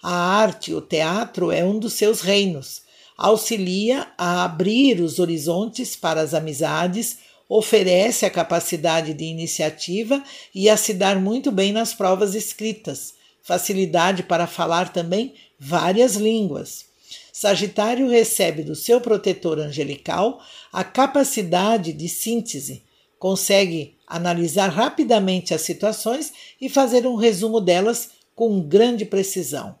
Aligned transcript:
A 0.00 0.14
arte, 0.14 0.72
o 0.72 0.80
teatro, 0.80 1.50
é 1.50 1.64
um 1.64 1.76
dos 1.76 1.94
seus 1.94 2.20
reinos. 2.20 2.82
Auxilia 3.18 4.06
a 4.16 4.44
abrir 4.44 5.00
os 5.00 5.18
horizontes 5.18 5.96
para 5.96 6.20
as 6.20 6.34
amizades, 6.34 7.18
oferece 7.56 8.26
a 8.26 8.30
capacidade 8.30 9.14
de 9.14 9.22
iniciativa 9.26 10.20
e 10.52 10.68
a 10.68 10.76
se 10.76 10.92
dar 10.92 11.20
muito 11.20 11.52
bem 11.52 11.72
nas 11.72 11.94
provas 11.94 12.34
escritas, 12.34 13.14
facilidade 13.44 14.24
para 14.24 14.48
falar 14.48 14.92
também 14.92 15.34
várias 15.56 16.16
línguas. 16.16 16.86
Sagitário 17.32 18.08
recebe 18.08 18.64
do 18.64 18.74
seu 18.74 19.00
protetor 19.00 19.60
angelical 19.60 20.42
a 20.72 20.82
capacidade 20.82 21.92
de 21.92 22.08
síntese, 22.08 22.82
consegue 23.20 23.96
analisar 24.04 24.66
rapidamente 24.66 25.54
as 25.54 25.62
situações 25.62 26.32
e 26.60 26.68
fazer 26.68 27.06
um 27.06 27.14
resumo 27.14 27.60
delas 27.60 28.10
com 28.34 28.60
grande 28.62 29.04
precisão. 29.04 29.78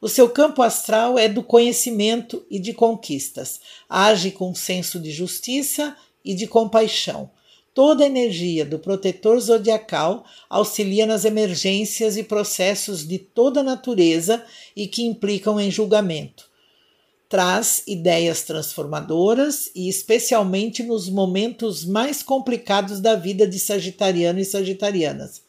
O 0.00 0.08
seu 0.08 0.30
campo 0.30 0.62
astral 0.62 1.18
é 1.18 1.28
do 1.28 1.42
conhecimento 1.42 2.46
e 2.48 2.60
de 2.60 2.72
conquistas. 2.72 3.60
Age 3.90 4.30
com 4.30 4.54
senso 4.54 5.00
de 5.00 5.10
justiça 5.10 5.96
e 6.24 6.34
de 6.34 6.46
compaixão. 6.46 7.30
Toda 7.74 8.02
a 8.02 8.06
energia 8.06 8.64
do 8.64 8.78
protetor 8.78 9.38
zodiacal 9.38 10.24
auxilia 10.50 11.06
nas 11.06 11.24
emergências 11.24 12.16
e 12.16 12.24
processos 12.24 13.06
de 13.06 13.18
toda 13.18 13.62
natureza 13.62 14.44
e 14.74 14.88
que 14.88 15.04
implicam 15.04 15.60
em 15.60 15.70
julgamento. 15.70 16.48
Traz 17.28 17.82
ideias 17.86 18.42
transformadoras 18.42 19.70
e, 19.76 19.88
especialmente 19.88 20.82
nos 20.82 21.08
momentos 21.08 21.84
mais 21.84 22.22
complicados 22.22 23.00
da 23.00 23.14
vida 23.14 23.46
de 23.46 23.60
Sagitariano 23.60 24.40
e 24.40 24.44
Sagitarianas. 24.44 25.42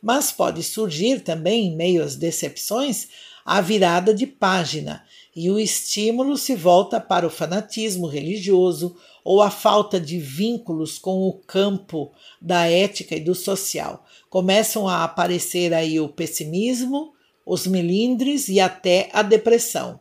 Mas 0.00 0.30
pode 0.30 0.62
surgir 0.62 1.20
também, 1.20 1.66
em 1.66 1.76
meio 1.76 2.02
às 2.02 2.14
decepções, 2.14 3.08
a 3.44 3.60
virada 3.60 4.14
de 4.14 4.26
página 4.26 5.04
e 5.34 5.50
o 5.50 5.58
estímulo 5.58 6.36
se 6.36 6.54
volta 6.54 7.00
para 7.00 7.26
o 7.26 7.30
fanatismo 7.30 8.06
religioso 8.06 8.96
ou 9.24 9.42
a 9.42 9.50
falta 9.50 9.98
de 9.98 10.18
vínculos 10.18 10.98
com 10.98 11.26
o 11.26 11.32
campo 11.32 12.12
da 12.40 12.66
ética 12.66 13.16
e 13.16 13.20
do 13.20 13.34
social. 13.34 14.04
Começam 14.30 14.86
a 14.86 15.02
aparecer 15.02 15.74
aí 15.74 15.98
o 15.98 16.08
pessimismo, 16.08 17.14
os 17.44 17.66
melindres 17.66 18.48
e 18.48 18.60
até 18.60 19.08
a 19.12 19.22
depressão. 19.22 19.98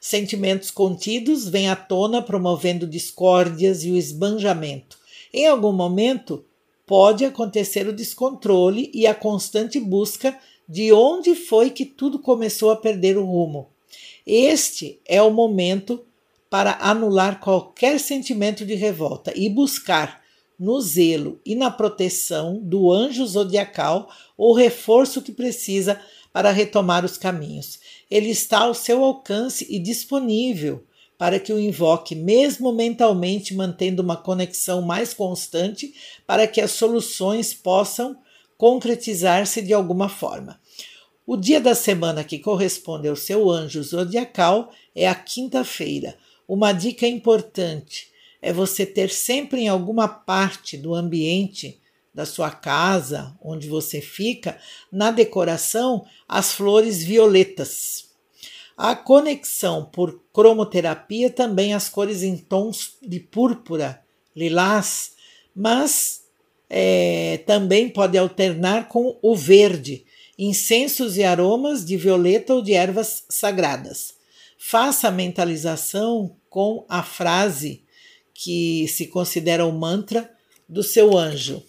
Sentimentos 0.00 0.70
contidos 0.70 1.46
vêm 1.46 1.68
à 1.68 1.76
tona 1.76 2.22
promovendo 2.22 2.86
discórdias 2.86 3.84
e 3.84 3.90
o 3.90 3.96
esbanjamento. 3.96 4.98
Em 5.32 5.46
algum 5.46 5.72
momento, 5.72 6.44
pode 6.86 7.24
acontecer 7.24 7.86
o 7.86 7.92
descontrole 7.92 8.90
e 8.94 9.06
a 9.06 9.14
constante 9.14 9.78
busca 9.78 10.38
de 10.66 10.92
onde 10.92 11.34
foi 11.34 11.68
que 11.68 11.84
tudo 11.84 12.18
começou 12.18 12.70
a 12.70 12.76
perder 12.76 13.18
o 13.18 13.26
rumo. 13.26 13.68
Este 14.26 15.00
é 15.06 15.20
o 15.22 15.30
momento 15.30 16.04
para 16.48 16.78
anular 16.80 17.40
qualquer 17.40 18.00
sentimento 18.00 18.66
de 18.66 18.74
revolta 18.74 19.32
e 19.36 19.48
buscar 19.48 20.20
no 20.58 20.80
zelo 20.80 21.40
e 21.46 21.54
na 21.54 21.70
proteção 21.70 22.60
do 22.62 22.92
anjo 22.92 23.26
zodiacal 23.26 24.10
o 24.36 24.52
reforço 24.52 25.22
que 25.22 25.32
precisa 25.32 26.00
para 26.32 26.50
retomar 26.50 27.04
os 27.04 27.16
caminhos. 27.16 27.78
Ele 28.10 28.28
está 28.28 28.60
ao 28.60 28.74
seu 28.74 29.02
alcance 29.02 29.66
e 29.70 29.78
disponível 29.78 30.84
para 31.16 31.38
que 31.38 31.52
o 31.52 31.60
invoque, 31.60 32.14
mesmo 32.14 32.72
mentalmente 32.72 33.54
mantendo 33.54 34.02
uma 34.02 34.16
conexão 34.16 34.80
mais 34.80 35.12
constante, 35.12 35.92
para 36.26 36.46
que 36.46 36.62
as 36.62 36.70
soluções 36.70 37.52
possam 37.52 38.16
concretizar-se 38.56 39.60
de 39.60 39.74
alguma 39.74 40.08
forma. 40.08 40.58
O 41.32 41.36
dia 41.36 41.60
da 41.60 41.76
semana 41.76 42.24
que 42.24 42.40
corresponde 42.40 43.06
ao 43.06 43.14
seu 43.14 43.48
anjo 43.48 43.80
zodiacal 43.84 44.72
é 44.92 45.06
a 45.06 45.14
quinta-feira. 45.14 46.18
Uma 46.48 46.72
dica 46.72 47.06
importante 47.06 48.10
é 48.42 48.52
você 48.52 48.84
ter 48.84 49.10
sempre 49.10 49.60
em 49.60 49.68
alguma 49.68 50.08
parte 50.08 50.76
do 50.76 50.92
ambiente 50.92 51.80
da 52.12 52.26
sua 52.26 52.50
casa, 52.50 53.32
onde 53.40 53.68
você 53.68 54.00
fica, 54.00 54.58
na 54.90 55.12
decoração, 55.12 56.04
as 56.26 56.52
flores 56.52 57.04
violetas. 57.04 58.08
A 58.76 58.96
conexão 58.96 59.84
por 59.84 60.20
cromoterapia 60.32 61.30
também 61.30 61.74
as 61.74 61.88
cores 61.88 62.24
em 62.24 62.36
tons 62.36 62.96
de 63.00 63.20
púrpura, 63.20 64.02
lilás, 64.34 65.12
mas 65.54 66.24
é, 66.68 67.38
também 67.46 67.88
pode 67.88 68.18
alternar 68.18 68.88
com 68.88 69.16
o 69.22 69.36
verde, 69.36 70.04
incensos 70.42 71.18
e 71.18 71.22
aromas 71.22 71.84
de 71.84 71.98
violeta 71.98 72.54
ou 72.54 72.62
de 72.62 72.72
ervas 72.72 73.24
sagradas. 73.28 74.14
Faça 74.58 75.08
a 75.08 75.10
mentalização 75.10 76.34
com 76.48 76.86
a 76.88 77.02
frase 77.02 77.84
que 78.32 78.88
se 78.88 79.06
considera 79.06 79.66
o 79.66 79.72
mantra 79.72 80.30
do 80.66 80.82
seu 80.82 81.16
anjo, 81.16 81.62